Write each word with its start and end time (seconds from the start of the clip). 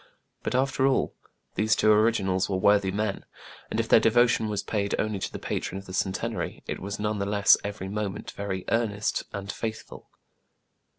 But, 0.41 0.55
after 0.55 0.87
all, 0.87 1.13
these 1.53 1.75
two 1.75 1.91
originals 1.91 2.49
were 2.49 2.57
worthy 2.57 2.89
men; 2.89 3.23
and, 3.69 3.79
if 3.79 3.87
their 3.87 3.99
devotion 3.99 4.49
was 4.49 4.63
paid 4.63 4.95
only 4.97 5.19
to 5.19 5.31
the 5.31 5.37
patron 5.37 5.77
of 5.77 5.85
the 5.85 5.93
Centenary, 5.93 6.63
it 6.65 6.79
was 6.79 6.99
none 6.99 7.19
the 7.19 7.27
less 7.27 7.55
every 7.63 7.87
moment 7.87 8.31
very 8.31 8.65
earnest 8.69 9.25
and 9.31 9.51
faithful. 9.51 10.09